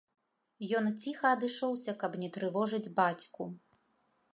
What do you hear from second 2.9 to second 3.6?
бацьку.